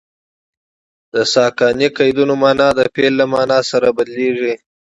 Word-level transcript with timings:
د 1.13 1.15
ساکني 1.33 1.87
قیدونو 1.97 2.33
مانا 2.41 2.69
د 2.77 2.79
فعل 2.93 3.13
له 3.19 3.25
مانا 3.33 3.59
سره 3.71 3.87
بدلیږي. 3.97 4.53